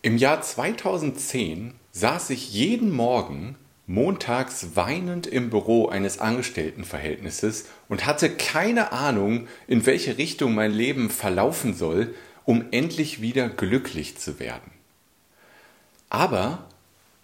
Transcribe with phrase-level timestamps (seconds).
[0.00, 3.56] Im Jahr 2010 saß ich jeden Morgen
[3.88, 11.10] montags weinend im Büro eines Angestelltenverhältnisses und hatte keine Ahnung, in welche Richtung mein Leben
[11.10, 12.14] verlaufen soll,
[12.44, 14.70] um endlich wieder glücklich zu werden.
[16.10, 16.68] Aber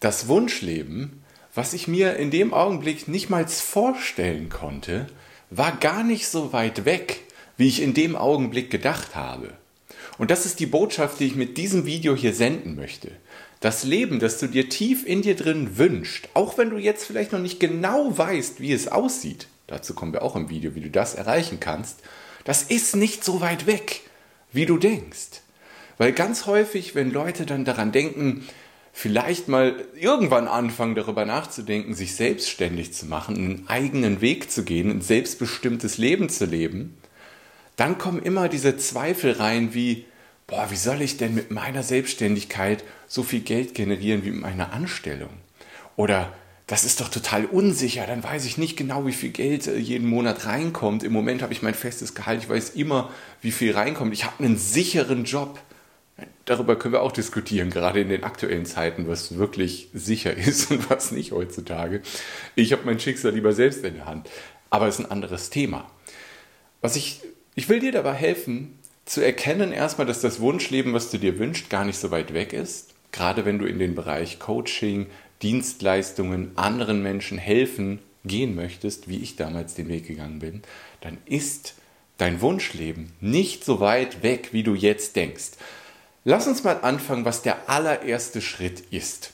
[0.01, 1.23] das Wunschleben,
[1.55, 5.07] was ich mir in dem Augenblick nicht mal vorstellen konnte,
[5.49, 7.21] war gar nicht so weit weg,
[7.57, 9.53] wie ich in dem Augenblick gedacht habe.
[10.19, 13.11] Und das ist die Botschaft, die ich mit diesem Video hier senden möchte.
[13.61, 17.33] Das Leben, das du dir tief in dir drin wünschst, auch wenn du jetzt vielleicht
[17.33, 20.91] noch nicht genau weißt, wie es aussieht, dazu kommen wir auch im Video, wie du
[20.91, 22.01] das erreichen kannst,
[22.45, 24.03] das ist nicht so weit weg,
[24.53, 25.41] wie du denkst.
[25.97, 28.47] Weil ganz häufig, wenn Leute dann daran denken,
[28.93, 34.91] vielleicht mal irgendwann anfangen, darüber nachzudenken, sich selbstständig zu machen, einen eigenen Weg zu gehen,
[34.91, 36.97] ein selbstbestimmtes Leben zu leben,
[37.77, 40.05] dann kommen immer diese Zweifel rein wie,
[40.47, 44.73] boah, wie soll ich denn mit meiner Selbstständigkeit so viel Geld generieren wie mit meiner
[44.73, 45.31] Anstellung?
[45.97, 46.33] Oder
[46.67, 50.09] das ist doch total unsicher, dann weiß ich nicht genau, wie viel Geld äh, jeden
[50.09, 51.03] Monat reinkommt.
[51.03, 53.11] Im Moment habe ich mein festes Gehalt, ich weiß immer,
[53.43, 54.15] wie viel reinkommt.
[54.15, 55.61] Ich habe einen sicheren Job.
[56.47, 60.89] Darüber können wir auch diskutieren, gerade in den aktuellen Zeiten, was wirklich sicher ist und
[60.89, 62.01] was nicht heutzutage.
[62.55, 64.31] Ich habe mein Schicksal lieber selbst in der Hand.
[64.71, 65.91] Aber es ist ein anderes Thema.
[66.81, 67.21] Was ich
[67.55, 71.71] ich will dir dabei helfen, zu erkennen erstmal, dass das Wunschleben, was du dir wünschst,
[71.71, 72.95] gar nicht so weit weg ist.
[73.13, 75.07] Gerade wenn du in den Bereich Coaching,
[75.43, 80.63] Dienstleistungen, anderen Menschen helfen gehen möchtest, wie ich damals den Weg gegangen bin,
[81.03, 81.75] dann ist
[82.17, 85.53] dein Wunschleben nicht so weit weg, wie du jetzt denkst.
[86.25, 89.33] Lass uns mal anfangen, was der allererste Schritt ist.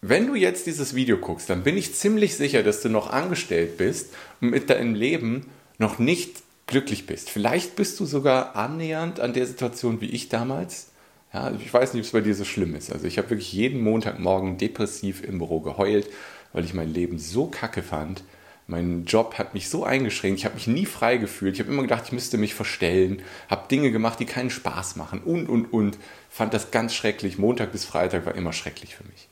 [0.00, 3.78] Wenn du jetzt dieses Video guckst, dann bin ich ziemlich sicher, dass du noch angestellt
[3.78, 5.46] bist und mit deinem Leben
[5.78, 7.30] noch nicht glücklich bist.
[7.30, 10.88] Vielleicht bist du sogar annähernd an der Situation wie ich damals.
[11.32, 12.92] Ja, ich weiß nicht, ob es bei dir so schlimm ist.
[12.92, 16.08] Also ich habe wirklich jeden Montagmorgen depressiv im Büro geheult,
[16.52, 18.24] weil ich mein Leben so kacke fand.
[18.68, 21.54] Mein Job hat mich so eingeschränkt, ich habe mich nie frei gefühlt.
[21.54, 25.20] Ich habe immer gedacht, ich müsste mich verstellen, habe Dinge gemacht, die keinen Spaß machen
[25.20, 25.98] und, und, und.
[26.28, 27.38] Fand das ganz schrecklich.
[27.38, 29.28] Montag bis Freitag war immer schrecklich für mich.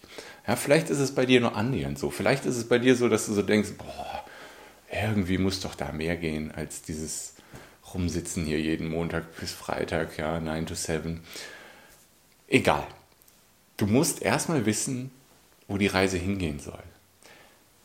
[0.47, 2.10] Ja, vielleicht ist es bei dir nur annähernd so.
[2.10, 4.25] Vielleicht ist es bei dir so, dass du so denkst, boah,
[4.92, 7.33] irgendwie muss doch da mehr gehen als dieses
[7.92, 11.20] Rumsitzen hier jeden Montag bis Freitag, ja, 9 to 7.
[12.48, 12.86] Egal.
[13.76, 15.10] Du musst erstmal wissen,
[15.68, 16.82] wo die Reise hingehen soll.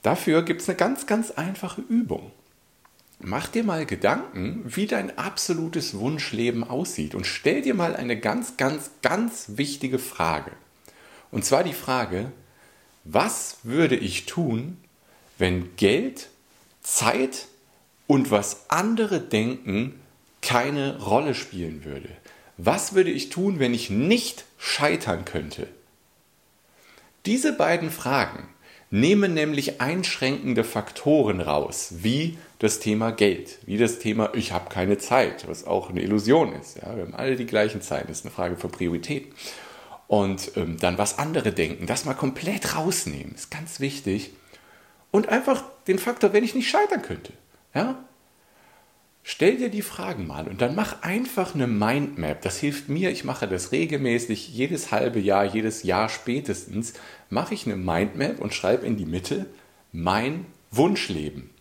[0.02, 2.32] Dafür gibt es eine ganz, ganz einfache Übung.
[3.20, 8.56] Mach dir mal Gedanken, wie dein absolutes Wunschleben aussieht und stell dir mal eine ganz,
[8.56, 10.52] ganz, ganz wichtige Frage.
[11.30, 12.32] Und zwar die Frage,
[13.04, 14.78] was würde ich tun,
[15.38, 16.30] wenn Geld
[16.82, 17.49] Zeit
[18.10, 20.02] und was andere denken
[20.42, 22.10] keine Rolle spielen würde.
[22.58, 25.68] Was würde ich tun, wenn ich nicht scheitern könnte?
[27.28, 28.48] Diese beiden Fragen
[28.90, 34.98] nehmen nämlich einschränkende Faktoren raus, wie das Thema Geld, wie das Thema ich habe keine
[34.98, 36.78] Zeit, was auch eine Illusion ist.
[36.78, 39.28] Ja, wir haben alle die gleichen Zeiten, das ist eine Frage von Priorität.
[40.08, 44.32] Und ähm, dann was andere denken, das mal komplett rausnehmen, ist ganz wichtig
[45.12, 47.34] und einfach den Faktor, wenn ich nicht scheitern könnte.
[47.74, 48.04] Ja?
[49.24, 52.42] Stell dir die Fragen mal und dann mach einfach eine Mindmap.
[52.42, 53.12] Das hilft mir.
[53.12, 54.50] Ich mache das regelmäßig.
[54.50, 56.94] Jedes halbe Jahr, jedes Jahr spätestens
[57.30, 59.46] mache ich eine Mindmap und schreibe in die Mitte
[59.92, 61.52] mein Wunschleben.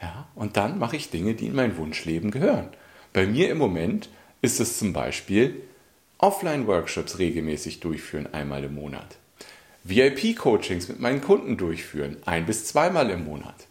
[0.00, 2.68] Ja, und dann mache ich Dinge, die in mein Wunschleben gehören.
[3.12, 4.08] Bei mir im Moment
[4.42, 5.62] ist es zum Beispiel
[6.18, 9.16] Offline-Workshops regelmäßig durchführen, einmal im Monat.
[9.84, 13.66] VIP-Coachings mit meinen Kunden durchführen, ein bis zweimal im Monat.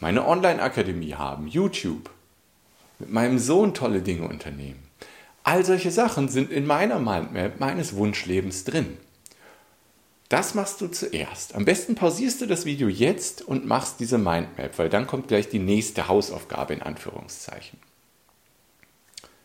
[0.00, 2.10] Meine Online-Akademie haben, YouTube.
[3.00, 4.82] Mit meinem Sohn tolle Dinge unternehmen.
[5.42, 8.96] All solche Sachen sind in meiner Mindmap meines Wunschlebens drin.
[10.28, 11.54] Das machst du zuerst.
[11.54, 15.48] Am besten pausierst du das Video jetzt und machst diese Mindmap, weil dann kommt gleich
[15.48, 17.78] die nächste Hausaufgabe in Anführungszeichen.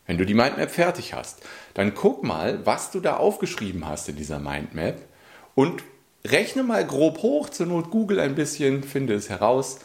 [0.05, 1.41] Wenn du die Mindmap fertig hast,
[1.73, 5.01] dann guck mal, was du da aufgeschrieben hast in dieser Mindmap
[5.55, 5.83] und
[6.25, 9.79] rechne mal grob hoch, zur Not Google ein bisschen, finde es heraus,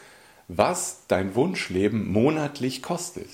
[0.48, 3.28] was dein Wunschleben monatlich kostet.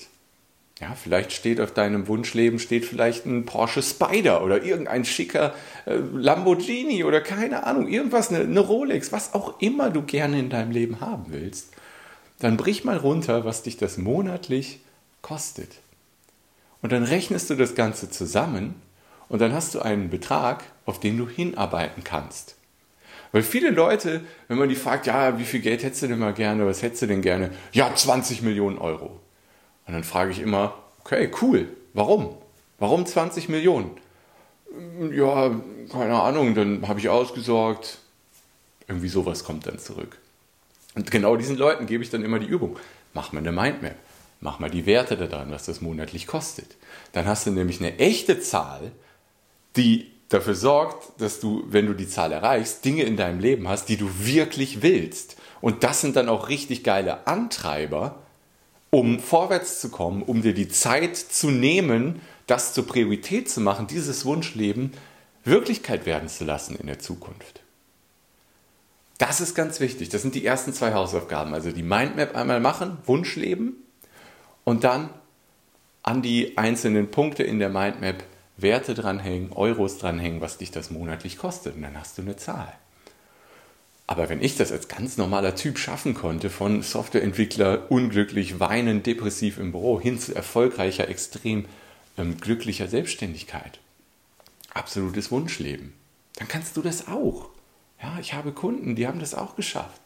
[0.81, 5.95] Ja, vielleicht steht auf deinem Wunschleben steht vielleicht ein Porsche Spider oder irgendein schicker äh,
[5.95, 10.71] Lamborghini oder keine Ahnung, irgendwas, eine, eine Rolex, was auch immer du gerne in deinem
[10.71, 11.69] Leben haben willst.
[12.39, 14.81] Dann brich mal runter, was dich das monatlich
[15.21, 15.79] kostet.
[16.81, 18.75] Und dann rechnest du das Ganze zusammen
[19.29, 22.55] und dann hast du einen Betrag, auf den du hinarbeiten kannst.
[23.35, 26.33] Weil viele Leute, wenn man die fragt, ja, wie viel Geld hättest du denn mal
[26.33, 27.51] gerne, was hättest du denn gerne?
[27.73, 29.19] Ja, 20 Millionen Euro.
[29.85, 32.37] Und dann frage ich immer, okay, cool, warum?
[32.79, 33.91] Warum 20 Millionen?
[35.11, 35.53] ja,
[35.91, 37.97] keine Ahnung, dann habe ich ausgesorgt.
[38.87, 40.17] Irgendwie sowas kommt dann zurück.
[40.93, 42.79] Und genau diesen Leuten gebe ich dann immer die Übung.
[43.13, 43.95] Mach mal eine Mindmap.
[44.39, 46.77] Mach mal die Werte da dran, was das monatlich kostet.
[47.11, 48.93] Dann hast du nämlich eine echte Zahl,
[49.75, 53.89] die dafür sorgt, dass du, wenn du die Zahl erreichst, Dinge in deinem Leben hast,
[53.89, 55.37] die du wirklich willst.
[55.61, 58.19] Und das sind dann auch richtig geile Antreiber,
[58.89, 63.87] um vorwärts zu kommen, um dir die Zeit zu nehmen, das zur Priorität zu machen,
[63.87, 64.91] dieses Wunschleben
[65.43, 67.61] Wirklichkeit werden zu lassen in der Zukunft.
[69.17, 70.09] Das ist ganz wichtig.
[70.09, 71.53] Das sind die ersten zwei Hausaufgaben.
[71.53, 73.75] Also die Mindmap einmal machen, Wunschleben
[74.63, 75.09] und dann
[76.03, 78.23] an die einzelnen Punkte in der Mindmap
[78.57, 81.75] Werte dranhängen, Euros dranhängen, was dich das monatlich kostet.
[81.75, 82.73] Und dann hast du eine Zahl.
[84.07, 89.57] Aber wenn ich das als ganz normaler Typ schaffen konnte, von Softwareentwickler unglücklich, weinend, depressiv
[89.57, 91.65] im Büro hin zu erfolgreicher, extrem
[92.17, 93.79] ähm, glücklicher Selbstständigkeit,
[94.73, 95.93] absolutes Wunschleben,
[96.35, 97.49] dann kannst du das auch.
[98.01, 100.01] Ja, ich habe Kunden, die haben das auch geschafft.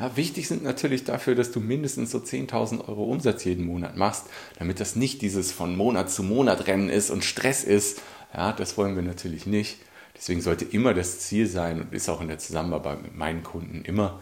[0.00, 4.24] Ja, wichtig sind natürlich dafür, dass du mindestens so 10.000 Euro Umsatz jeden Monat machst,
[4.58, 8.00] damit das nicht dieses von Monat zu Monat Rennen ist und Stress ist.
[8.32, 9.76] Ja, das wollen wir natürlich nicht.
[10.16, 13.84] Deswegen sollte immer das Ziel sein und ist auch in der Zusammenarbeit mit meinen Kunden
[13.84, 14.20] immer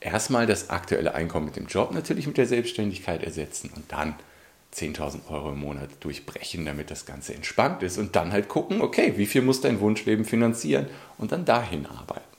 [0.00, 4.16] erstmal das aktuelle Einkommen mit dem Job natürlich mit der Selbstständigkeit ersetzen und dann
[4.74, 9.14] 10.000 Euro im Monat durchbrechen, damit das Ganze entspannt ist und dann halt gucken, okay,
[9.16, 10.86] wie viel muss dein Wunschleben finanzieren
[11.18, 12.33] und dann dahin arbeiten.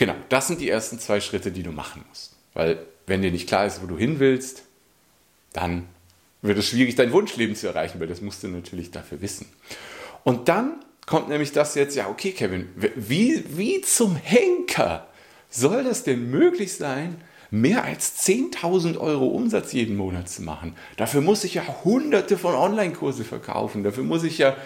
[0.00, 2.32] Genau, das sind die ersten zwei Schritte, die du machen musst.
[2.54, 4.62] Weil wenn dir nicht klar ist, wo du hin willst,
[5.52, 5.88] dann
[6.40, 9.44] wird es schwierig, dein Wunschleben zu erreichen, weil das musst du natürlich dafür wissen.
[10.24, 15.06] Und dann kommt nämlich das jetzt, ja, okay, Kevin, wie, wie zum Henker
[15.50, 17.20] soll das denn möglich sein,
[17.50, 20.76] mehr als 10.000 Euro Umsatz jeden Monat zu machen.
[20.96, 23.84] Dafür muss ich ja hunderte von Online-Kurse verkaufen.
[23.84, 24.56] Dafür muss ich ja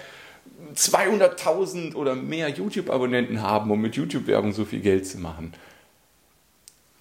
[0.75, 5.52] 200.000 oder mehr YouTube-Abonnenten haben, um mit YouTube-Werbung so viel Geld zu machen.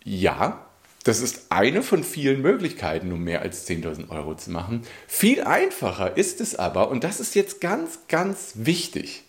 [0.04, 0.66] Ja,
[1.04, 4.84] das ist eine von vielen Möglichkeiten, um mehr als 10.000 Euro zu machen.
[5.08, 9.24] Viel einfacher ist es aber, und das ist jetzt ganz, ganz wichtig.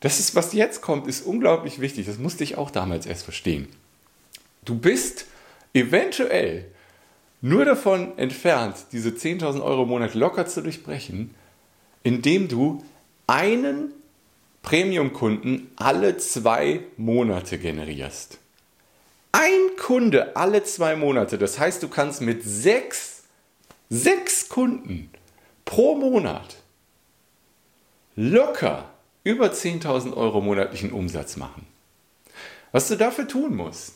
[0.00, 2.06] Das ist, was jetzt kommt, ist unglaublich wichtig.
[2.06, 3.68] Das musste ich auch damals erst verstehen.
[4.64, 5.26] Du bist
[5.72, 6.66] eventuell
[7.40, 11.34] nur davon entfernt, diese 10.000 Euro im Monat locker zu durchbrechen,
[12.02, 12.82] indem du
[13.26, 13.92] einen
[14.62, 18.38] Premium-Kunden alle zwei Monate generierst.
[19.32, 21.38] Ein Kunde alle zwei Monate.
[21.38, 23.24] Das heißt, du kannst mit sechs,
[23.90, 25.10] sechs Kunden
[25.64, 26.56] pro Monat
[28.16, 28.90] locker
[29.24, 31.66] über 10.000 Euro monatlichen Umsatz machen.
[32.72, 33.94] Was du dafür tun musst,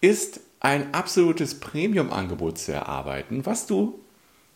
[0.00, 4.03] ist ein absolutes Premium-Angebot zu erarbeiten, was du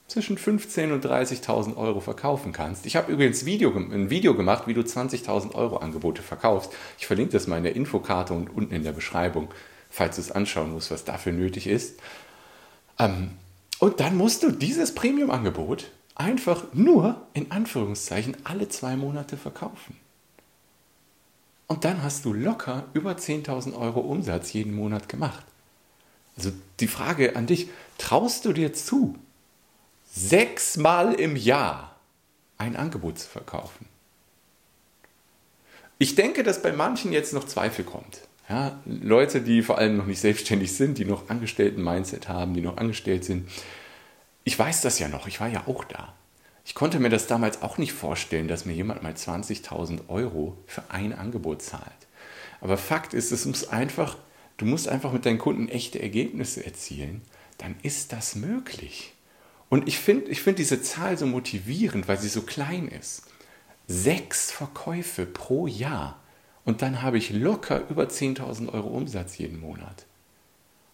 [0.08, 2.87] zwischen 15.000 und 30.000 Euro verkaufen kannst.
[2.87, 6.72] Ich habe übrigens Video, ein Video gemacht, wie du 20.000 Euro Angebote verkaufst.
[6.99, 9.49] Ich verlinke das mal in der Infokarte und unten in der Beschreibung,
[9.90, 12.00] falls du es anschauen musst, was dafür nötig ist.
[12.99, 13.32] Ähm,
[13.78, 19.96] und dann musst du dieses Premium-Angebot einfach nur in Anführungszeichen alle zwei Monate verkaufen.
[21.66, 25.44] Und dann hast du locker über 10.000 Euro Umsatz jeden Monat gemacht.
[26.34, 26.50] Also
[26.81, 27.69] die Frage an dich,
[27.99, 29.16] traust du dir zu,
[30.19, 31.97] sechsmal im Jahr
[32.56, 33.87] ein Angebot zu verkaufen?
[35.99, 38.22] Ich denke, dass bei manchen jetzt noch Zweifel kommt.
[38.48, 42.77] Ja, Leute, die vor allem noch nicht selbstständig sind, die noch Angestellten-Mindset haben, die noch
[42.77, 43.48] angestellt sind.
[44.44, 46.15] Ich weiß das ja noch, ich war ja auch da.
[46.65, 50.82] Ich konnte mir das damals auch nicht vorstellen, dass mir jemand mal 20.000 Euro für
[50.89, 51.82] ein Angebot zahlt.
[52.60, 54.17] Aber Fakt ist, es muss einfach
[54.58, 57.22] Du musst einfach mit deinen Kunden echte Ergebnisse erzielen,
[57.58, 59.15] dann ist das möglich.
[59.69, 63.22] Und ich finde ich find diese Zahl so motivierend, weil sie so klein ist.
[63.87, 66.20] Sechs Verkäufe pro Jahr.
[66.65, 70.06] Und dann habe ich locker über 10.000 Euro Umsatz jeden Monat.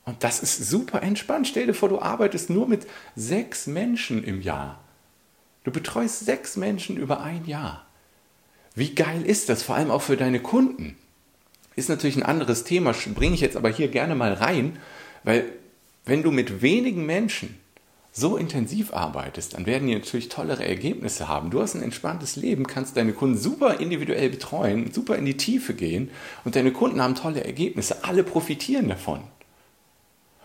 [0.04, 1.48] Und das ist super entspannt.
[1.48, 4.80] Stell dir vor, du arbeitest nur mit sechs Menschen im Jahr.
[5.64, 7.86] Du betreust sechs Menschen über ein Jahr.
[8.74, 9.62] Wie geil ist das?
[9.62, 10.96] Vor allem auch für deine Kunden.
[11.74, 14.78] Ist natürlich ein anderes Thema, bringe ich jetzt aber hier gerne mal rein,
[15.24, 15.44] weil
[16.04, 17.58] wenn du mit wenigen Menschen
[18.16, 21.50] so intensiv arbeitest, dann werden die natürlich tollere Ergebnisse haben.
[21.50, 25.74] Du hast ein entspanntes Leben, kannst deine Kunden super individuell betreuen, super in die Tiefe
[25.74, 26.10] gehen
[26.44, 28.04] und deine Kunden haben tolle Ergebnisse.
[28.04, 29.20] Alle profitieren davon.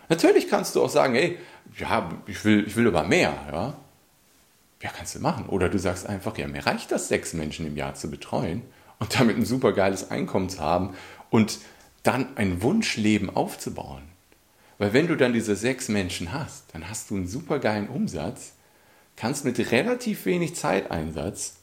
[0.08, 1.38] Natürlich kannst du auch sagen, hey,
[1.78, 3.76] ja, ich will, ich will aber mehr, ja.
[4.82, 5.46] Ja, kannst du machen.
[5.46, 8.62] Oder du sagst einfach, ja, mir reicht das, sechs Menschen im Jahr zu betreuen
[8.98, 10.94] und damit ein super geiles Einkommen zu haben
[11.28, 11.58] und
[12.02, 14.02] dann ein Wunschleben aufzubauen.
[14.80, 18.54] Weil wenn du dann diese sechs Menschen hast, dann hast du einen super geilen Umsatz,
[19.14, 21.56] kannst mit relativ wenig Zeiteinsatz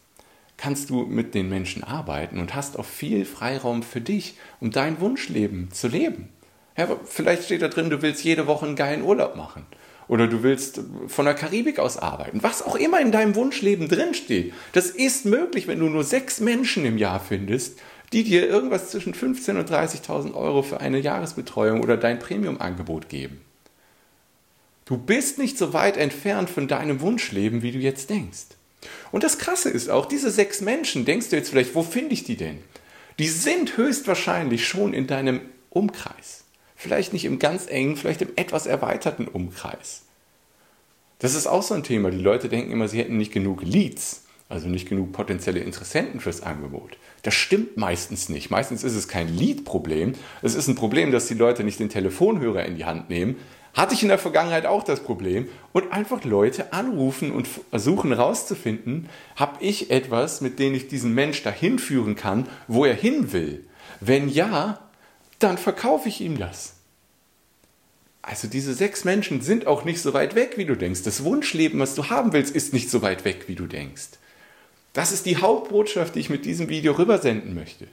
[0.56, 5.00] kannst du mit den Menschen arbeiten und hast auch viel Freiraum für dich, um dein
[5.00, 6.30] Wunschleben zu leben.
[6.78, 9.66] Ja, vielleicht steht da drin, du willst jede Woche einen geilen Urlaub machen.
[10.08, 12.42] Oder du willst von der Karibik aus arbeiten.
[12.44, 14.54] Was auch immer in deinem Wunschleben drinsteht.
[14.74, 17.80] Das ist möglich, wenn du nur sechs Menschen im Jahr findest,
[18.14, 23.42] die dir irgendwas zwischen 15.000 und 30.000 Euro für eine Jahresbetreuung oder dein Premium-Angebot geben.
[24.86, 28.46] Du bist nicht so weit entfernt von deinem Wunschleben, wie du jetzt denkst.
[29.12, 32.24] Und das Krasse ist auch, diese sechs Menschen, denkst du jetzt vielleicht, wo finde ich
[32.24, 32.60] die denn?
[33.20, 36.46] Die sind höchstwahrscheinlich schon in deinem Umkreis.
[36.76, 40.04] Vielleicht nicht im ganz engen, vielleicht im etwas erweiterten Umkreis.
[41.20, 42.12] Das ist auch so ein Thema.
[42.12, 46.42] Die Leute denken immer, sie hätten nicht genug Leads, also nicht genug potenzielle Interessenten fürs
[46.42, 46.98] Angebot.
[47.24, 48.50] Das stimmt meistens nicht.
[48.50, 50.14] Meistens ist es kein Lead-Problem.
[50.42, 53.36] Es ist ein Problem, dass die Leute nicht den Telefonhörer in die Hand nehmen.
[53.74, 55.50] Hatte ich in der Vergangenheit auch das Problem.
[55.74, 61.44] Und einfach Leute anrufen und versuchen herauszufinden, habe ich etwas, mit dem ich diesen Mensch
[61.44, 63.66] dahin führen kann, wo er hin will.
[64.00, 64.80] Wenn ja,
[65.40, 66.76] dann verkaufe ich ihm das.
[68.22, 71.04] Also diese sechs Menschen sind auch nicht so weit weg, wie du denkst.
[71.04, 74.18] Das Wunschleben, was du haben willst, ist nicht so weit weg, wie du denkst.
[74.98, 77.86] Das ist die Hauptbotschaft, die ich mit diesem Video rübersenden möchte.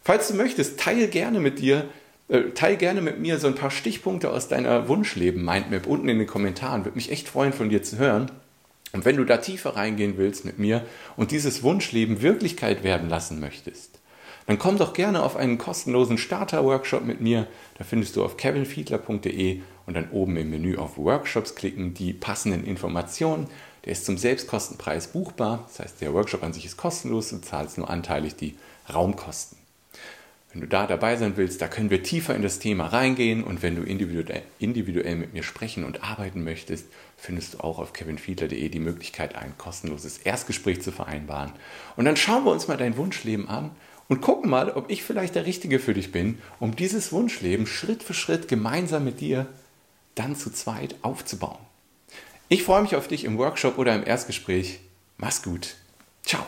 [0.00, 1.86] Falls du möchtest, teile gerne mit dir,
[2.28, 6.18] äh, teile gerne mit mir so ein paar Stichpunkte aus deiner Wunschleben Mindmap unten in
[6.18, 6.84] den Kommentaren.
[6.84, 8.30] Würde mich echt freuen, von dir zu hören.
[8.92, 10.86] Und wenn du da tiefer reingehen willst mit mir
[11.16, 13.98] und dieses Wunschleben Wirklichkeit werden lassen möchtest,
[14.46, 17.48] dann komm doch gerne auf einen kostenlosen Starter-Workshop mit mir.
[17.76, 22.64] Da findest du auf kevinfiedler.de und dann oben im Menü auf Workshops klicken, die passenden
[22.64, 23.48] Informationen.
[23.88, 25.64] Der ist zum Selbstkostenpreis buchbar.
[25.66, 28.54] Das heißt, der Workshop an sich ist kostenlos, du zahlst nur anteilig die
[28.92, 29.56] Raumkosten.
[30.52, 33.62] Wenn du da dabei sein willst, da können wir tiefer in das Thema reingehen und
[33.62, 36.84] wenn du individuell, individuell mit mir sprechen und arbeiten möchtest,
[37.16, 41.54] findest du auch auf kevinfiedler.de die Möglichkeit, ein kostenloses Erstgespräch zu vereinbaren.
[41.96, 43.70] Und dann schauen wir uns mal dein Wunschleben an
[44.08, 48.02] und gucken mal, ob ich vielleicht der Richtige für dich bin, um dieses Wunschleben Schritt
[48.02, 49.46] für Schritt gemeinsam mit dir
[50.14, 51.67] dann zu zweit aufzubauen.
[52.48, 54.80] Ich freue mich auf dich im Workshop oder im Erstgespräch.
[55.18, 55.76] Mach's gut.
[56.24, 56.46] Ciao.